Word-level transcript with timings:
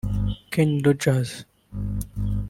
Kenny 0.51 0.81
Rogers 0.81 1.45